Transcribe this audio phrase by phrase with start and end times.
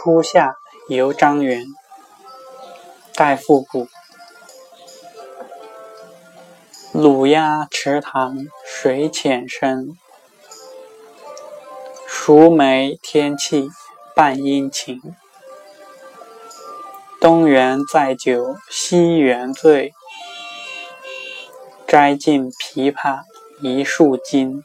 [0.00, 0.54] 初夏，
[0.88, 1.66] 游张园。
[3.16, 3.88] 戴复古。
[6.92, 9.98] 鲁鸭池塘水浅深，
[12.06, 13.70] 熟梅天气
[14.14, 15.00] 半阴晴。
[17.20, 19.92] 东园载酒西园醉，
[21.88, 23.22] 摘尽枇杷
[23.60, 24.62] 一树金。